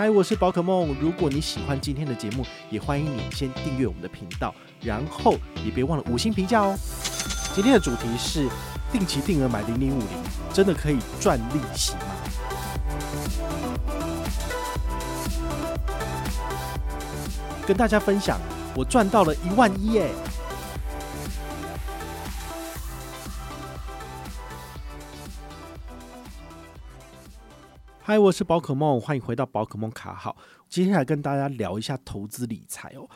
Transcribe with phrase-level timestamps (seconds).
[0.00, 0.96] 嗨，我是宝可梦。
[0.98, 6.74] 如果你喜欢今天的节目，也欢迎你先订阅我们的频道，然后也别忘了五星评价哦。
[7.54, 8.48] 今天的主题是
[8.90, 10.08] 定期定额买零零五零，
[10.54, 12.00] 真的可以赚利息吗？
[17.66, 18.40] 跟大家分享，
[18.74, 20.10] 我赚到了一万一耶！
[28.10, 30.36] 嗨，我是宝可梦，欢迎回到宝可梦卡好。
[30.68, 33.08] 接下来跟大家聊一下投资理财哦。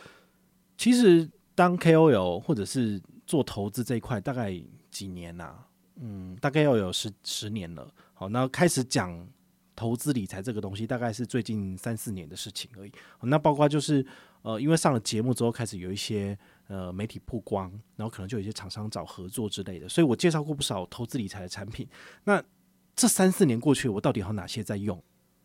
[0.78, 4.55] 其实当 KOL 或者是做投资这一块，大概
[4.92, 5.52] 几年呐、
[5.96, 7.92] 嗯，大概要有十十年了。
[8.12, 9.28] 好，那开始讲
[9.74, 12.92] 投资理财这个东西，大概是最近三四年的事情而已。
[13.22, 14.06] 那包括就是
[14.42, 21.84] 呃，因为上了节目之后，开始有一些呃媒体曝光，然后可能就有一些厂商找合作之类的，所以我介绍过不少投资理财的产品。
[22.22, 22.40] 那
[22.94, 25.02] 这三四年过去，我到底还有哪些在用？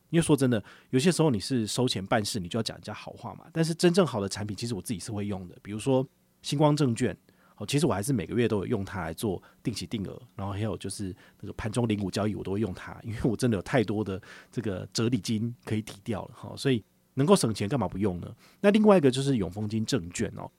[0.09, 3.45] 因为说真的，有些时候你是收钱办事，你就要讲人家好话嘛。
[3.53, 5.55] 但是真正好的产品，其实我自己是会用的。
[5.61, 6.03] 比如说
[6.42, 7.16] 星光证券，
[7.58, 10.20] 哦，其实我还是每个月都有用它来做定期定额。
[10.36, 14.20] 然后还有就是那个盘中零股交易，我都会用它，因为我真的有太多的
[14.52, 16.55] 这个折抵金可以抵掉了哈。
[16.58, 16.83] 所以
[17.14, 18.36] 能够省钱，干嘛不用呢？
[18.61, 20.50] 那另外一个就是永丰金证券哦，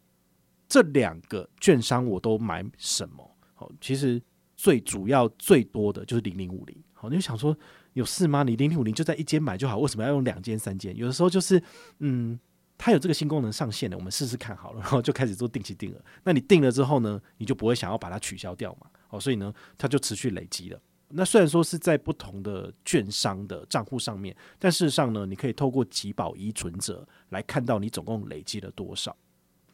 [0.68, 3.36] 这两个券商我都买什么？
[3.55, 4.22] 好，其实。
[4.61, 7.56] 最主要最多的就是零零五零，好，你就想说
[7.94, 8.42] 有事吗？
[8.42, 10.94] 你零零五零就在一间买就好，为什么要用两间三间？
[10.94, 11.62] 有的时候就是，
[12.00, 12.39] 嗯，
[12.77, 16.05] 它有这个新功能上线了，我们试试看好了，然后就开始做定期定额。
[16.25, 18.86] 那你定了之后呢，你就不会想要把它取消掉嘛？
[19.08, 20.79] 好，所以呢，它就持续累积了。
[21.08, 29.17] 那虽然说是在不同的券商的账户上面，但事实上呢，你可以透过集保依存折来看到你总共累积了多少，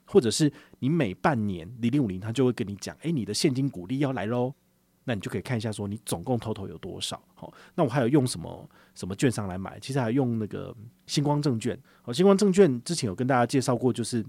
[0.04, 4.54] 或者是你每半年零零五零它就会跟你讲，诶，你的现金股利要来喽。
[5.08, 7.22] 那你就可以看一下，说你总共 total 有多少？
[7.36, 9.78] 好，那我还有用什么什么券商来买？
[9.78, 10.74] 其实还用那个
[11.06, 11.80] 星光证券。
[12.02, 14.26] 哦，星光证券之前有跟大家介绍过，就是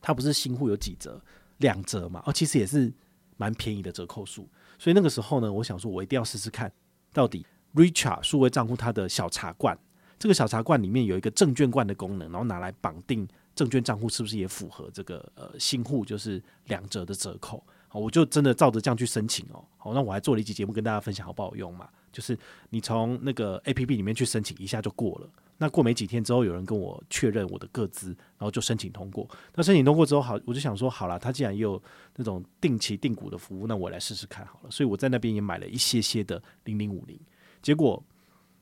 [0.00, 1.22] 它不是新户有几折，
[1.58, 2.20] 两折嘛。
[2.26, 2.92] 哦，其实也是
[3.36, 4.48] 蛮便宜的折扣数。
[4.76, 6.72] 所以那个时候呢，我想说，我一定要试试看，
[7.12, 7.46] 到底
[7.76, 9.78] Richard 数位账户它的小茶罐，
[10.18, 17.64] 这个小茶罐里面有一个证券罐的功能，然后拿来绑定证券账户，是不是也符合这个呃新户就是两折的折扣？
[17.88, 19.64] 好，我就真的照着这样去申请哦。
[19.76, 21.88] 好，那我还做了一集节目跟大家分享好不好用嘛？
[22.12, 22.38] 就是
[22.70, 25.28] 你从那个 APP 里面去申请一下就过了。
[25.60, 29.28] 那过没几天之后，有人跟我确认我的个资，然后就申请通过。
[29.54, 31.82] 那申请通过之后，好，我就想说，好了，他既然也有
[32.14, 34.70] 那种定期定股的服务，那我来试试看好了。
[34.70, 37.18] 所以我在那边也买了一些些的零零五零。
[37.60, 38.02] 结果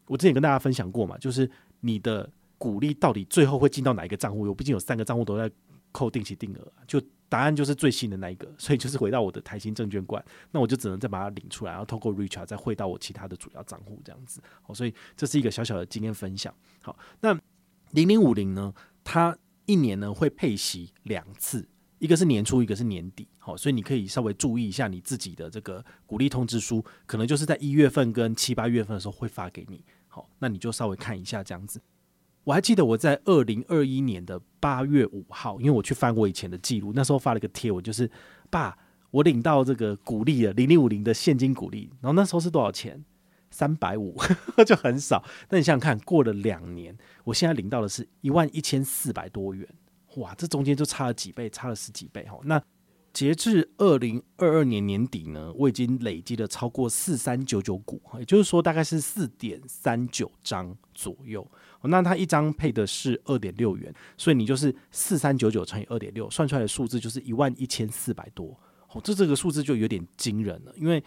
[0.06, 1.50] 我之前跟大家分享过嘛，就是
[1.80, 4.42] 你的股利到底最后会进到哪一个账户？
[4.48, 5.50] 我毕竟有三个账户都在
[5.96, 7.00] 扣定期定额，就。
[7.28, 14.40] 答案就是最新的那一个，所以就是回到我的台新证券馆，那我就只能再把它领出来，然后透过 Richart 再汇到我其他的主要账户这样子。
[14.62, 16.54] 好，所以这是一个小小的经验分享。
[16.80, 17.36] 好，那
[17.90, 21.68] 零零五零呢，它一年呢会配息两次，
[21.98, 23.26] 一个是年初，一个是年底。
[23.38, 29.84] 好，所以你可以稍微注意一下你自己的这个鼓励通知书，可能就是在一月份跟七八月份的时候会发给你。
[30.06, 31.82] 好，那你就稍微看一下这样子。
[32.46, 38.08] 我还记得我在二零二一年的八月五号，因为我去翻我以前的记录，那时候发了个贴文，就是
[38.48, 38.78] 爸，
[39.10, 43.04] 我领到这个股利了，零零五零的现金股利，然后那时候是多少钱？
[43.50, 44.16] 三百五，
[44.64, 45.24] 就很少。
[45.48, 49.66] 那你想想看，过了两年，我现在领到的是一万一千四百多元，
[50.18, 52.38] 哇，这中间就差了几倍，差了十几倍哈。
[52.44, 52.62] 那
[53.16, 61.50] 截至二零二二年年底呢，我已经累积了超过四三九九股，也就是说大概是四点三九张左右。
[61.80, 68.48] 那它一张配的是二点六元，所以你就是四三九九乘以二点六，算出来的数字就是一万一千四百多。
[68.92, 71.02] 哦，这这个数字就有点惊人了，因为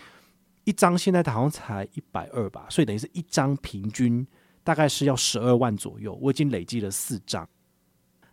[0.64, 4.26] 一张现在好像才一百二吧，所以等于是一张平均
[4.64, 6.18] 大概是要十二万左右。
[6.20, 7.48] 我已经累积了四张。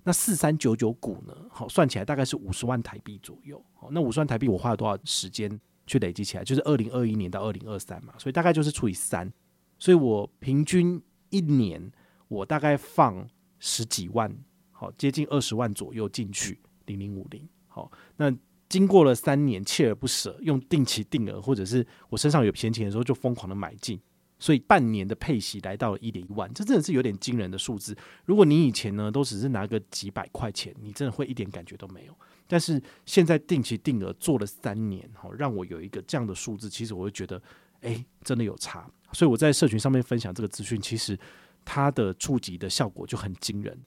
[0.06, 1.34] 那四三九九股呢？
[1.50, 3.60] 好，算起来大概是五十万台币左右。
[3.74, 6.44] 好，那五十万台币我花了多少时间去累积起来？
[6.44, 9.28] 就是二零二一年到二零二三嘛，所以大概就是除以三，
[9.80, 11.90] 所以我平均一年
[12.28, 14.32] 我大概放十几万，
[14.70, 17.44] 好，接近二十万左右进去零零五零。
[17.66, 18.32] 好，那
[18.68, 24.00] 经过了三年锲而不舍，用定期定额或者是我身上有闲钱的时候就疯狂的买进，
[24.38, 27.96] 所以半年的配息来到了一点一万，这真的是有点惊人的数字。
[28.24, 32.14] 如果你以前呢都只是拿个几百块钱，你真的会一点感觉都没有。
[32.46, 37.42] 但是现在定期定额做了三年，哈，让我有一个这样的数字，其实我会觉得，
[37.80, 38.88] 哎，真的有差。
[39.12, 41.18] 所以我在社群上面分享这个资讯，其实
[41.64, 43.78] 它的触及的效果就很惊人。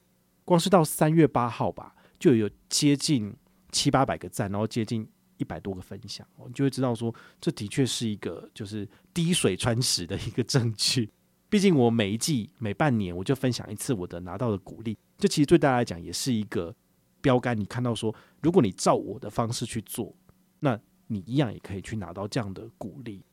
[0.43, 3.33] 光是到三月八号吧，就有接近
[3.71, 5.07] 七八百个赞，然后接近。
[5.39, 11.09] 一百多个分享，你就会知道说，这的确是一个就是滴水穿石的一个证据。
[11.49, 16.75] 毕竟我每一季每半年我就分享一次我的拿到的股利，这其实对大家来讲也是一个
[17.21, 17.59] 标杆。
[17.59, 18.13] 你看到说，
[18.43, 20.15] 如果你照我的方式去做，
[20.59, 23.23] 那你一样也可以去拿到这样的股利。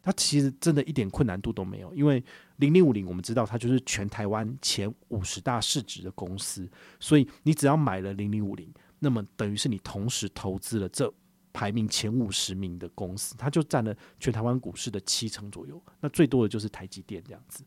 [0.00, 2.22] 它其实真的一点困难度都没有，因为
[2.58, 6.70] 零零五零我们知道它就是全台湾前五十大市值的公司，
[7.00, 11.12] 所以你只要买了零零五零，那么等于是你同时投资了这。
[11.56, 15.82] 排名前五十名的公司，它就占了全台湾股市的七成左右。
[16.00, 17.64] 那最多的就是台积电这样子。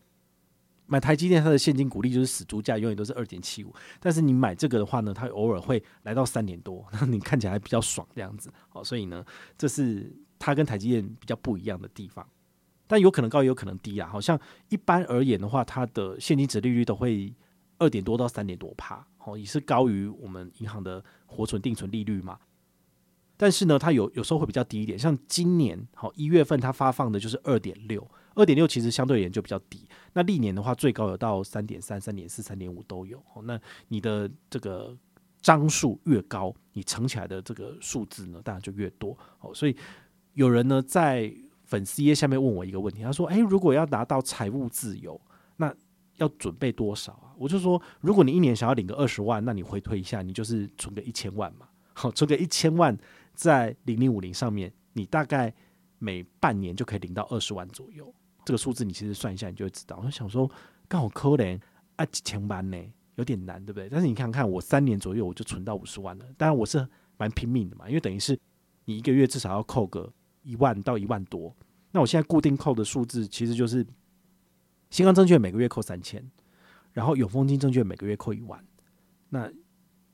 [0.85, 3.73] 买台积电，它的现金股利就是死猪价，永远都是二点七五。
[3.99, 8.53] 但是你买这个的话呢，它偶尔会来到三点多，那你看起来比较爽这样子。
[8.67, 9.25] 好，所以呢，
[9.57, 12.23] 这是它跟台积电比较不一样的地方。
[12.85, 14.07] 但有可能高，也有可能低啊。
[14.07, 14.39] 好像
[14.69, 17.33] 一般而言的话，它的现金殖利率都会
[17.79, 22.39] 二点多到三点多趴，好，也是高于我们银行的活存定存利率嘛。
[23.41, 28.05] 但是呢，它有有时候会比较低一点，像今年好一月份它发放的就是二点六，
[28.35, 29.87] 二点六其实相对而言就比较低。
[30.11, 33.23] 那历年的话，最高有到三点三、三点四、三点五都有。
[33.45, 33.57] 那
[33.87, 34.93] 你的这个
[35.41, 39.17] 张数越高，你乘起来的这个数字呢，当然就越多。
[39.39, 39.75] 哦，所以
[40.33, 41.33] 有人呢在
[41.63, 45.17] 粉丝页下面问我一个问题，他说：“诶，如果要达到财务自由，
[45.55, 45.73] 那
[46.17, 51.69] 要准备多少啊？”我就说：“如果你一年想要领个二十万，那你回推一下，你就是存个一千万嘛。
[51.93, 52.97] 好，存个一千万。”
[53.39, 55.53] 在零零五零上面，你大概
[55.97, 58.13] 每半年就可以领到二十万左右。
[58.43, 59.97] 这个数字你其实算一下，你就会知道。
[60.03, 60.51] 我想说，
[60.89, 61.57] 刚好可怜
[61.95, 62.77] 啊几千万呢，
[63.15, 63.87] 有点难，对不对？
[63.87, 66.25] 但是你看看，我三年左右我就存到五十万了。
[66.37, 66.85] 当然我是
[67.17, 68.37] 蛮拼命的嘛，因为等于是
[68.83, 70.11] 你一个月至少要扣个
[70.43, 71.55] 一万到一万多。
[71.91, 73.87] 那我现在固定扣的数字其实就是
[74.89, 76.29] 新光证券每个月扣三千，
[76.91, 78.61] 然后永丰金证券每个月扣一万，
[79.29, 79.49] 那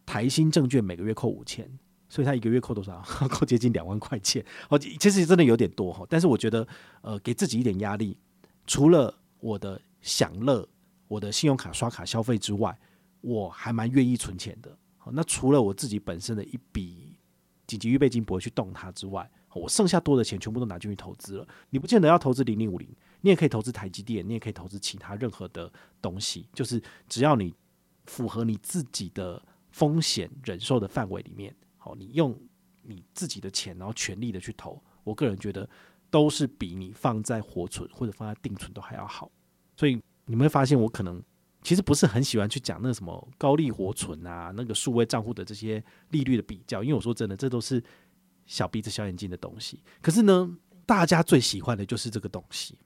[0.05, 1.67] 台新证券每个月扣五千。
[2.15, 3.01] 所以他一个月扣多少？
[3.27, 6.05] 扣接近两万块钱哦，其实真的有点多哈。
[6.09, 6.65] 但是我觉得，
[7.01, 8.17] 呃，给自己一点压力，
[8.65, 10.65] 除了我的享乐、
[11.09, 12.73] 我的信用卡刷卡消费之外，
[13.19, 14.77] 我还蛮愿意存钱的。
[15.11, 17.17] 那除了我自己本身的一笔
[17.67, 21.45] 紧急预备金不会去动它之外，我剩下多的钱全部都拿进去投资了。
[21.69, 22.87] 你不见得要投资零零五零，
[23.19, 25.69] 你也可以投资台积电，你也可以投资其他任何的
[26.01, 27.53] 东西，就是只要你
[28.05, 31.53] 符合你自己的风险忍受的范围里面。
[31.85, 32.37] 哦，你用
[32.81, 35.67] 你自己的钱，然后全力的去投，我个人觉得
[36.09, 39.31] 都是比你放在活存或者放在定存都还要好。
[39.77, 41.21] 所以你们会发现，我可能
[41.61, 47.83] 其实不是很喜欢去讲那什么高利活存啊，那个数位账户的这些利率的比较，因为我说真的，这都是
[48.45, 49.81] 小鼻子小眼睛的东西。
[50.01, 52.77] 可是呢，大家最喜欢的就是这个东西。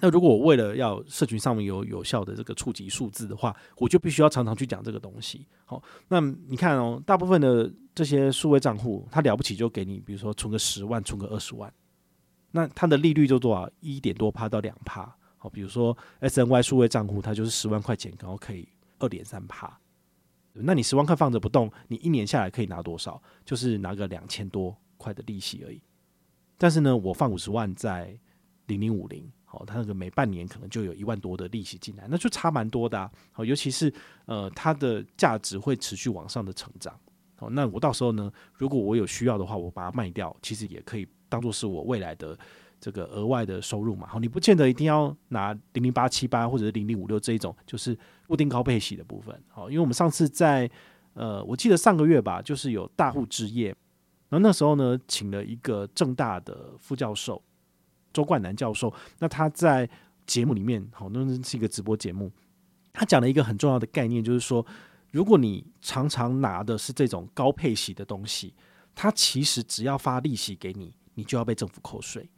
[0.00, 5.44] 那如果我为了要社群上面有有效的这个触及数字的话，我就必须要常常去讲这个东西。
[5.64, 11.72] 好，那你看哦，大部分的这些数位账户，它了不起就给你，比如说存个十万，存个二十万，
[12.52, 13.68] 那它的利率就多少？
[13.80, 15.12] 一点多趴到两趴。
[15.36, 18.68] 好，比如说 SNY 数位账户，它就是十万块钱，然后可以
[19.00, 19.78] 二点三趴。
[20.52, 23.20] 那你十万块放着不动，你一年下来可以拿多少？
[23.44, 25.80] 就是拿个两千多块的利息而已。
[26.56, 28.16] 但是呢，我放五十万在
[28.66, 29.28] 零零五零。
[29.50, 33.10] 好，它那个每半年可能就有一万多的利息进来，那就差蛮多的啊。
[33.32, 33.90] 好，尤其是
[34.26, 36.94] 呃，它的价值会持续往上的成长。
[37.34, 42.38] 好，那我到时候呢，如果我有需要的话，我把它卖掉，其实也可以当做是我未来的
[42.78, 44.06] 这个额外的收入嘛。
[44.06, 49.34] 好，你不见得一定要拿零零八七八或者是零零五六这一种，就是固定高配息的部分。
[49.48, 50.70] 好，因为我们上次在
[51.14, 53.68] 呃，我记得上个月吧，就是有大户之夜，
[54.28, 57.42] 然后那时候呢，请了一个正大的副教授。
[58.18, 59.88] 周冠南教授，那他在
[60.26, 62.32] 节目里面，好，那是一个直播节目，
[62.92, 64.66] 他讲了一个很重要的概念，就是说，
[65.12, 68.52] 如果你常常拿的是这种高配息的东西，
[68.92, 72.28] 它其实只要发利息给你，你就要被政府扣税。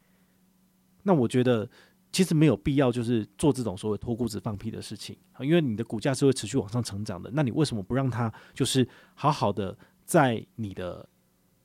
[1.03, 1.67] 那我觉得
[2.13, 7.31] 其实没有必要，就是做这种所谓脱裤子放屁的事情，因为你的股价是会持续往上成长的。
[7.33, 11.09] 那你为什么不让它就是好好的在你的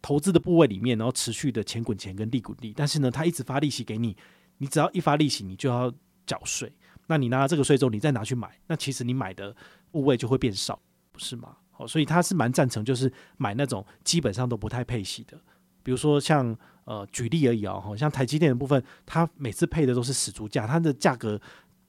[0.05, 4.15] 投资的部位里面，然后持续的钱滚钱跟利滚利，但是呢，他一直发利息给你，
[4.59, 5.91] 你只要一发利息，你就要
[6.27, 6.71] 缴税。
[7.07, 9.55] 那你拿了这个税之后，你再拿去买，那其实你买的
[9.89, 10.79] 部位就会变少，
[11.11, 11.57] 不是吗？
[11.71, 15.35] 好，所以他是蛮赞成，就是买那种基本上都不太配息的，
[15.81, 21.41] 比如说像呃，举例而已啊哦，像台积电的部分，它每次配的都是死猪价，它的价格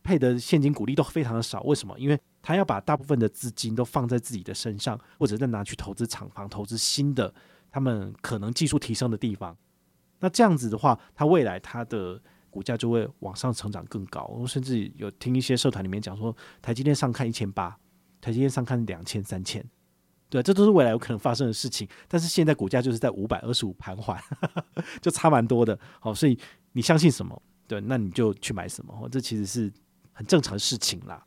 [0.03, 1.61] 配的现金股利都非常的少。
[1.65, 1.95] 为什么？
[1.99, 7.35] 因为它要把大部分的资金都放在自己的身上，或者再拿去投资厂房、投资新的
[7.71, 9.57] 他们可能技术提升的地方。
[10.21, 14.25] 那这样子的话，它未来它的股价就会往上成长更高。
[14.27, 17.77] 我甚至有听一些社团里面讲说，台积电上看一千八，
[18.21, 19.65] 台积电上看两千、三千。
[20.29, 24.21] 对，这都是未来有可能发生的事情，但是现在股价就是在五百二十五盘桓，
[25.01, 25.79] 就差蛮多的。
[26.01, 26.37] 好，所以
[26.73, 29.73] 你相信什么，对，那你就去买什么，这其实是
[30.13, 31.25] 很正常的事情啦。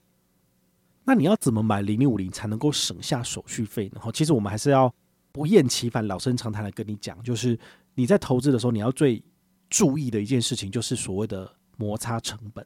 [1.05, 4.01] 那你要怎么买零零五零才能够省下手续费呢？
[4.13, 4.93] 其实我们还是要
[5.31, 7.57] 不厌其烦、老生常谈的跟你讲，就是
[7.95, 9.23] 你在投资的时候，你要最
[9.69, 12.65] 注意的一件事情，就是所谓的摩擦成本。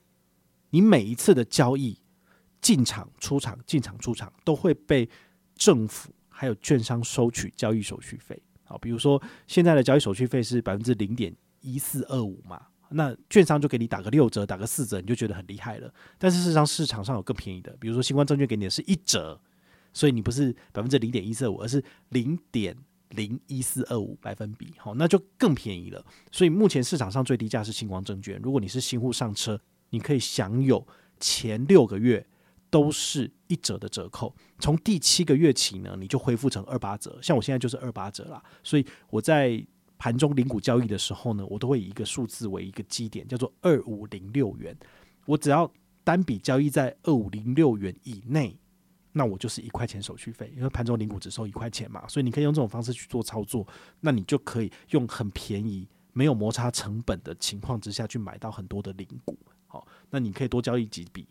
[0.70, 1.98] 你每一次的交易
[2.62, 5.10] 进场、出场、进场、出场，都会被
[5.56, 6.12] 政府。
[6.36, 15.94] 还有券商收取交易手续费，好，比如说现在的交易手续费是百分之零点一四二五嘛，那券商就给你打个六折，打个四折，你就觉得很厉害了。
[16.18, 19.40] 但是事实上市场上有更便宜的，比如说新光证券给你的是一折，
[19.94, 22.76] 所以你不是百分之零点一四五，而是零点
[23.10, 26.04] 零一四二五百分比，好，那就更便宜了。
[26.32, 29.60] 所以目前市场上最低价是星光证券，如果你是新户上车，
[29.92, 30.86] 你可以享有
[31.20, 32.26] 前六个月。
[32.74, 37.20] 都是一折的折扣，从第七个月起呢，你就恢复成二八折。
[37.22, 39.64] 像我现在就是二八折啦，所以我在
[40.00, 44.76] 盘中零股交易的时候呢，我都会以一个数字为一个基点，叫做二五零六元。
[45.28, 45.72] 我只要
[46.04, 48.58] 单笔交易在二五零六元以内，
[49.14, 53.66] 那我就是一块钱手续费，因为盘中零股只收一块钱嘛，所以你可以用这种方式去做操作，
[54.02, 59.38] 那你就可以用很便宜、没有摩擦成本的情况之下去买到很多的零股。
[59.68, 61.28] 好，那你可以多交易几笔。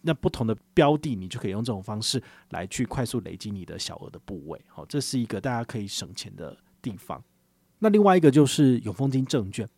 [0.00, 7.22] 那不同的标的，你就可以用这种方式来去快速累积你的小额的部位，好，这是一个大家可以省钱的地方。
[7.80, 9.68] 那另外一个就是永丰金证券，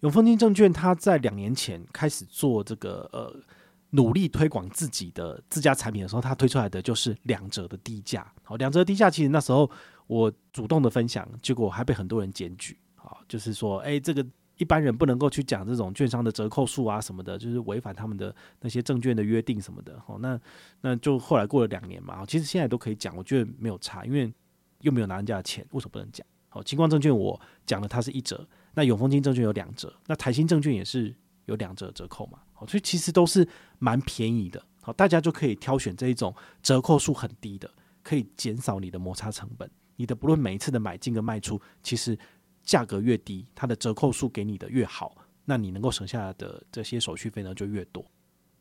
[0.00, 3.36] 永丰金证券它在两年前开始做这个呃
[3.94, 9.70] 努力推广自己的自家产品的时候，它推出来的就是两折的低价，好，两折的低价其实那时候
[10.06, 14.26] 我主动的分享，结果还被很多人检举，好，就是说，哎，这个。
[14.56, 20.00] 一般人不能够去讲这种券商的折扣数啊什么的，就是违反他们的那些证券的约定什么的。
[20.06, 20.40] 好，那
[20.80, 24.32] 那就后来过了两年嘛，其实现在都可以讲，我觉得没有差，因为
[24.82, 26.24] 又没有拿人家的钱，为什么不能讲？
[26.48, 31.12] 好，金光证券我讲了它是一折，那永丰金证券有两折，那台新证券也是
[31.46, 32.38] 有两折折扣嘛。
[32.52, 33.46] 好，所以其实都是
[33.78, 34.64] 蛮便宜的。
[34.82, 37.70] 好，大家就可以挑选这一种折扣数很低的，
[38.02, 39.70] 可以减少你的摩擦成本。
[39.96, 42.18] 你的不论每一次的买进跟卖出，其实。
[42.66, 48.02] 价格越低，它的折扣数给你的越好，那你能够省下来的这些手续费呢就越多。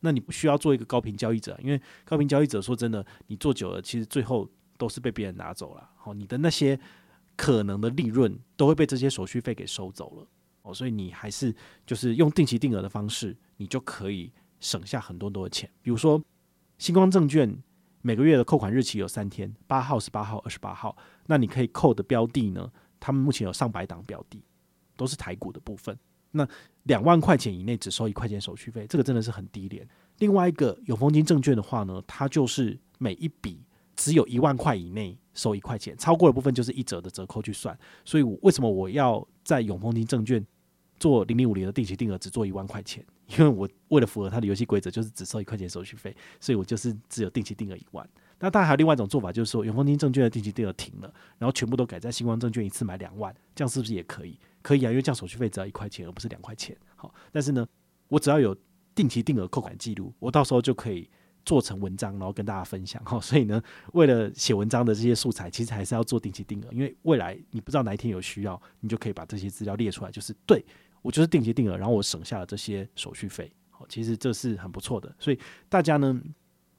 [0.02, 4.46] 那你不需要做一个高频交易者，因为高频交易者说真的，你做久了，其实最后
[4.78, 5.90] 都是被别人拿走了。
[5.96, 6.78] 好，你的那些
[7.38, 10.28] 可能的利润都会被这些手续费给收走了。
[10.64, 11.54] 哦，所以你还是
[11.86, 15.70] 就是用定期定额的方式，你就可以省下很多很多的钱。
[15.82, 16.22] 比如说，
[16.78, 17.56] 新光证券
[18.02, 22.72] 每个月的扣款日期有三天，八号、十八号、二十八号，那你可以扣的标的呢？
[23.00, 24.42] 他们目前有上百档标的，
[24.96, 25.98] 都是台股的部分。
[26.32, 26.48] 那
[26.84, 29.88] 两万块钱以内只收一块钱手续费，这个真的是很低廉。
[30.20, 33.62] 另外一个永丰金证券的话呢，它就是每一笔
[33.96, 37.78] 只有一万块以内收一块钱，超过的部分就是一折的折扣去算。
[38.06, 40.44] 所以我，为什么我要在永丰金证券
[41.04, 43.06] 做零零五零的定期定额只做一万块钱？
[43.28, 48.10] 因为我为了符合它的游戏规则，就是只收一块钱手续费，所以我就是只有定期定额一万。
[48.40, 54.40] 那当然还有另外一种做法，就是说永丰金证券的定期定额停了，然后全部都改在新光证券一次买两万，这样是不是也可以？
[54.62, 56.74] 可以啊，因为这样手续费只要一块钱，而不是两块钱。
[56.96, 57.68] 好，但是呢，
[58.08, 58.56] 我只要有
[58.96, 61.10] 定期定额扣款记录，我到时候就可以
[61.44, 63.02] 做成文章，然后跟大家分享。
[63.04, 70.64] 好，所以呢，为了写文章的这些素材，其实还是要做定期定额，因为未来你不知道哪一天有需要，你就可以把这些资料列出来，就是对
[71.04, 73.54] 我就是定期定额，然后我省下了这些手续费。
[73.70, 76.20] 好，其实这是很不错的，所以大家呢。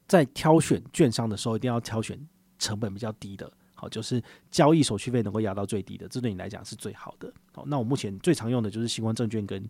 [0.07, 2.15] 在挑选券商的时候，一定要挑选
[2.59, 7.33] 成本比较低的，好，就是交易手续费能够压到最低的，这对你来讲是最好的。
[7.55, 9.67] 好，那我目前最常用的就是新光证券跟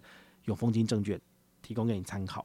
[0.46, 1.18] 永丰金证券，
[1.62, 2.44] 提供给你参考。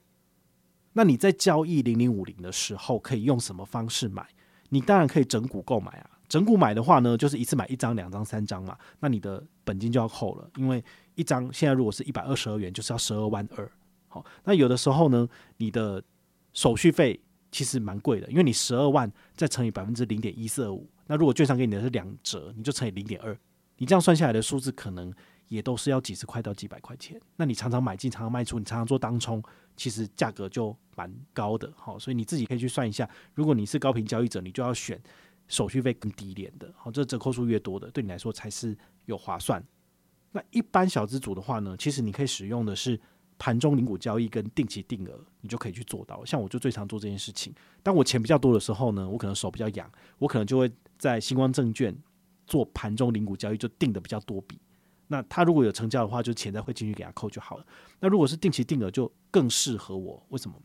[0.94, 4.24] 那你在交易零零五零的时候，可以用什么方式买？
[4.70, 6.12] 你当然可以整股购买啊。
[6.28, 10.84] 整股买的话呢，就是一次买一张、两张、三张嘛，那你的本金就要扣了，因为
[11.20, 13.72] 一张现在如果是一百二十二元，就是要十二万二。
[14.08, 16.02] 好，那有的时候呢，你的
[16.54, 17.20] 手续费。
[17.52, 23.36] 其实蛮贵的，因为你十二万再乘以百分之零点一四二五，那如果券商给你的是两折，你就乘以零点二，
[23.78, 25.12] 你这样算下来的数字可能
[25.48, 27.20] 也都是要几十块到几百块钱。
[27.38, 29.42] 那你常常买进，常常卖出，你常常做当冲，
[29.76, 31.74] 其实价格就蛮高的。
[31.76, 35.02] 好，所以你自己可以去算一下，如果你是高频交易者，你就要选
[35.48, 36.72] 手续费更低廉的。
[36.78, 39.60] 好，这折扣数越多的，对你来说才是有划算。
[40.32, 43.00] 那一般小资组的话呢，其实你可以使用的是
[43.38, 46.24] 盘中零股交易跟定期定额，你就可以去做到。
[46.26, 47.54] 像我就最常做这件事情。
[47.82, 51.96] 当我钱比较多的时候呢，我可能手比较痒，我可能就会在新光证券
[52.46, 54.60] 做盘中零股交易，就定的比较多笔。
[55.08, 57.66] 那他如果有成交的话，就钱再会进去给他扣就好了。
[58.00, 60.24] 那如果是定期定额，就更适合我。
[60.30, 60.56] 为什么？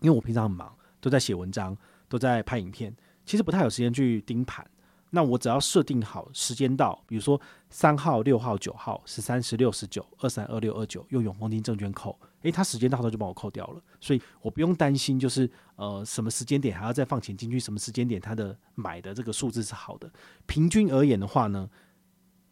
[0.00, 1.74] 因为我平常很忙，都在写文章，
[2.06, 2.94] 都在拍影片，
[3.24, 4.68] 其实不太有时间去盯盘。
[5.10, 20.10] 那我只要设定好时间到，比如说三号、六号、九号、十三、十六、十九、二三、二六、二九，用永丰金证券扣，诶，它时间到他就帮我扣掉了，所以我不用担心，就是呃什么时间点还要再放钱进去，什么时间点他的买的这个数字是好的。
[20.44, 21.70] 平均而言的话呢，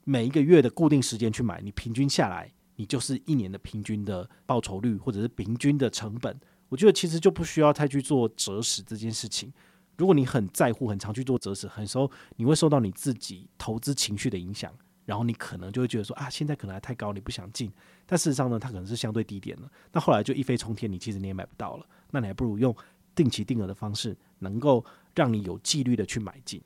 [0.05, 6.39] 每一个月的固定时间去买，你平均下来，你就是一年的平均的报酬率，或者是平均的成本。
[6.69, 9.53] 我觉得其实就不需要太去做择时这件事情。
[9.97, 14.73] 如果你很在乎、很常去做择时，很时候你会受到你自己投资情绪的影响，
[15.05, 17.73] 然后你可能就会觉得说啊，现在可能还太高，你不想进。
[18.07, 19.71] 但事实上呢，它可能是相对低点了。
[19.93, 21.87] 那后来就一飞冲天，你其实你也买不到了。
[22.11, 22.75] 那你还不如用
[23.15, 24.85] 定期定额的方式，能够
[25.15, 26.63] 让你有纪律的去买进。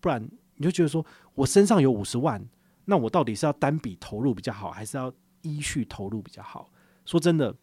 [0.00, 2.44] 不然你就觉得说我身上有五十万。
[2.86, 6.68] 那我到底是要单笔投入比较好，还是要依序投入比较好？
[7.04, 7.54] 说真的，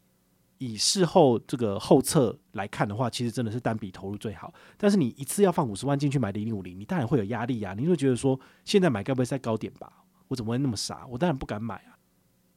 [0.58, 4.54] 以事后这个后测来看的话，其实真的是单笔投入最好。
[4.78, 7.74] 但是你一次要放五十万进去买零零五零，你当然会有压力啊！
[7.74, 9.92] 你会觉得说，现在买该不会在高点吧？
[10.28, 11.06] 我怎么会那么傻？
[11.08, 11.98] 我当然不敢买啊！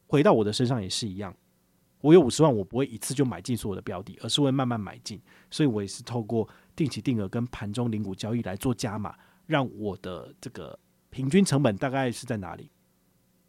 [0.07, 1.35] 回到我的身上也是一样，
[2.01, 5.21] 我有五十万，我不会一次就买进所有的标的，而是会慢慢买进。
[5.51, 9.15] 所以我也是透过定期定额跟盘中零股交易来做加码，
[9.47, 10.79] 让我的这个。
[11.13, 12.71] 平均成本大概是在哪里？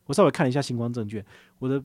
[0.05, 1.23] 我稍微看了一下星光证券，
[1.59, 1.79] 我的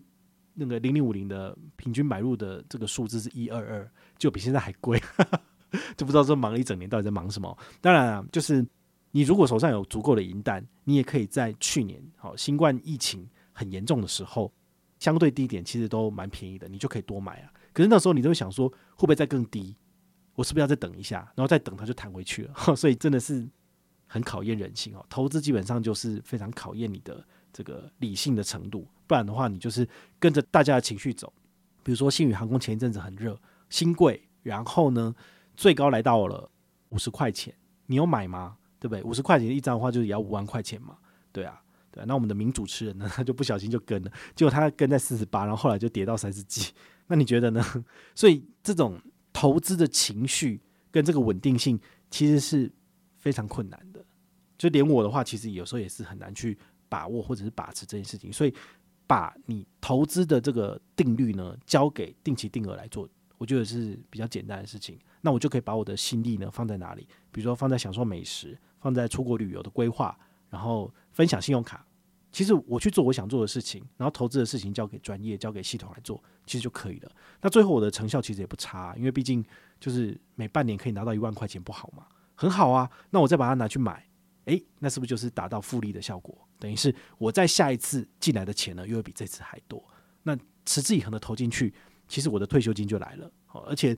[0.56, 4.98] 那个零零五零的平均买入的这个数字是一二二，就比现在还贵，
[5.96, 7.56] 就不知道这忙了一整年到底在忙什么。
[7.80, 8.66] 当然啊，就是
[9.10, 14.52] 你如果手上有足够的银弹，你也可以在去年好新冠疫情很严重的时候，
[14.98, 17.52] 相对低点其实都蛮便宜的，你就可以多买啊。
[17.72, 19.76] 可是那时候你都会想说，会不会再更低？
[20.34, 21.30] 我是不是要再等一下？
[21.36, 22.54] 然后再等它就弹回去了。
[22.74, 23.46] 所以真的是。
[24.08, 29.88] 很考验人性哦，投资基本上就是非常考验你的这个理性的程度，不然的话，你就是
[30.18, 31.32] 跟着大家的情绪走。
[31.82, 33.38] 比如说，星宇航空前一阵子很热，
[33.70, 35.14] 新贵，然后呢，
[35.54, 36.50] 最高来到了
[36.88, 37.54] 五十块钱，
[37.86, 38.56] 你有买吗？
[38.80, 39.02] 对不对？
[39.04, 40.96] 五十块钱一张的话，就是也要五万块钱嘛，
[41.32, 42.04] 对啊，对。
[42.04, 46.72] 那我们的名主持人呢， 他就不小心就跟了，结果他跟在四十八，然后后来就跌到三十几。
[47.06, 47.64] 那你觉得呢？
[48.14, 49.00] 所以这种
[49.32, 51.78] 投资的情绪跟这个稳定性，
[52.10, 52.70] 其实是
[53.16, 54.04] 非常困难的。
[54.58, 58.52] 就连我的话，其实有时候也是很难去把握或者是把持这件事情，所以
[59.06, 64.98] 把你投资的这个定律呢，交给定期定额来做，我觉得是比较简单的事情。
[65.20, 67.06] 那我就可以把我的心力呢放在哪里？
[67.32, 70.16] 比如说放在享受美食，放在出国旅游的规划，
[70.50, 71.86] 然后分享信用卡。
[72.32, 77.10] 其实我去做我想做的事情，然后投资的事情交给专业、交给系统来做，其实就可以了。
[77.40, 79.44] 那最后我的成效其实也不差，因为毕竟
[79.80, 82.06] 就是每半年可以拿到一万块钱，不好吗？
[82.34, 82.90] 很好啊。
[83.10, 84.06] 那我再把它拿去买。
[84.46, 86.36] 诶，那是不是就是达到复利的效果？
[86.58, 89.82] 等于是我在下一次进来的钱呢，又会比这次还多。
[90.22, 91.72] 那持之以恒的投进去，
[92.08, 93.30] 其实我的退休金就来了。
[93.66, 93.96] 而且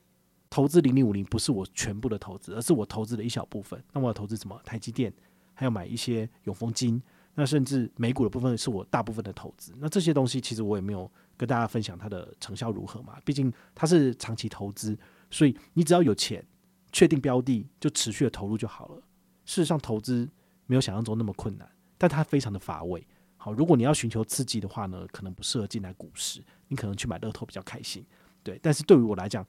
[0.51, 3.83] 投资零零五零不是我全部的投资，而是我投资的一小部分。
[3.93, 4.61] 那我要投资什么？
[4.65, 5.13] 台积电，
[5.55, 7.01] 还要买一些永丰金。
[7.35, 9.73] 那甚至美股的部分是我大部分的投资。
[9.79, 13.19] 那这些东西其实我也没有跟大家分享它的成效如何嘛。
[13.25, 14.99] 毕竟它是长期投资，
[15.31, 16.45] 所以你只要有钱，
[16.91, 18.97] 确定标的就持续的投入就好了。
[19.45, 20.29] 事实上，投资。
[20.69, 23.05] 没有想象中那么困难，但它非常的乏味。
[23.39, 28.05] 好，如果你要寻求刺激的话呢，可能不适合进来股市，你可能去买乐透比较开心。
[28.43, 29.47] 对，但是对于我来讲，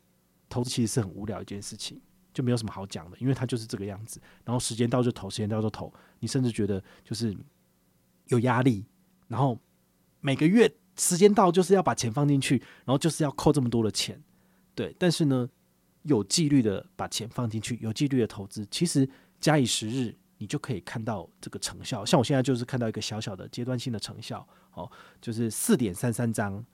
[0.47, 1.99] 投资其实是很无聊一件事情，
[2.33, 4.21] 就没有什么好讲的，因为它就是这个样子。
[4.45, 7.35] 然后时间到就投，时间到就投，你甚至觉得就是
[8.27, 8.85] 有压力。
[9.27, 9.59] 然后
[10.21, 14.21] 每个月时间到就是要把钱放进去，然后就是要扣这么多的钱。
[14.75, 15.49] 对，但是呢，
[16.03, 19.09] 有纪律的把钱放进去，有纪律的投资，其实
[19.41, 20.15] 假以时日。
[20.39, 24.89] 你就可以看到这个成效，像我现在就是看到一个小小的阶段性的成效，哦，
[25.21, 26.65] 就是四点三三张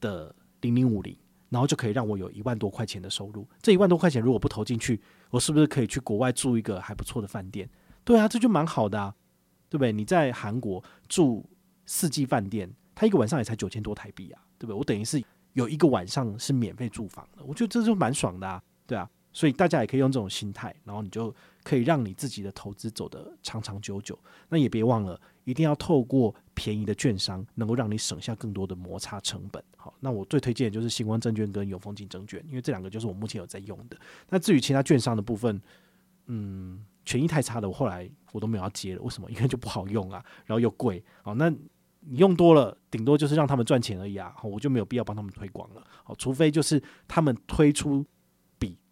[0.00, 1.14] 的零零五零，
[1.50, 3.46] 然后就可以让我有一万多块钱的收入。
[3.60, 7.68] 这一万多块钱如果不投进去，我是不是可以去国外住一个还不错的饭店？
[8.04, 9.14] 对啊，这就蛮好的啊，
[9.68, 9.92] 对不对？
[9.92, 11.44] 你在韩国住
[11.84, 14.74] 四季饭店，它一个晚上也才九千多台币啊，对不对？
[14.74, 19.08] 我等于是有一个晚上是免费住房的，我觉得这就蛮爽的啊，对啊。
[19.32, 24.18] 所以大家也可以用这种心态，然后你就可以让你自己的投资走得长长久久。
[24.48, 29.62] 那也别忘了，一定要透过便宜的券商，能够让你省下更多的摩擦成本。
[29.76, 33.96] 好，那我最推荐的就是新光证券跟永丰金证券，因为这两个就是我目前有在用的。
[34.28, 35.60] 那至于其他券商的部分，
[36.26, 39.02] 嗯，权益太差的，我后来我都没有要接了。
[39.02, 39.30] 为什么？
[39.30, 41.02] 因为就不好用啊，然后又贵。
[41.22, 41.48] 好，那
[42.00, 45.86] 你用多了，顶多就是让他们赚钱而已啊，好我就没有必要帮他们推广了。
[46.04, 48.04] 好，除非就是他们推出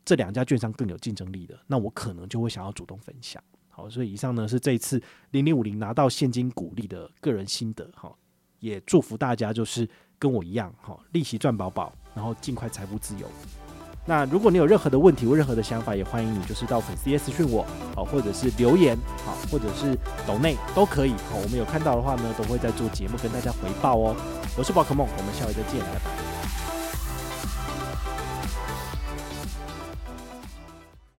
[0.09, 3.43] 这两家券商更有竞争力的，那我可能就会想要主动分享。
[3.69, 4.99] 好，所以以上呢是这一次
[5.33, 7.87] 零零五零拿到现金股利的个人心得。
[7.95, 8.11] 哈，
[8.59, 9.87] 也祝福大家就是
[10.19, 13.29] 跟我一样，哈，利息赚饱饱，然后尽快财富自由。
[14.07, 19.95] 那如果你有任何的问题或任何的想法，也欢迎你就是到粉丝页私讯我，好，或者是留言，好，或者是
[20.27, 24.17] 抖内都可以，好，我们有看到的话呢，都会在做节目跟大家回报哦。
[24.57, 26.38] 我是宝可梦，我们下回再见，拜拜。